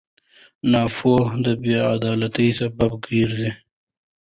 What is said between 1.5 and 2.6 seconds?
بېعدالتۍ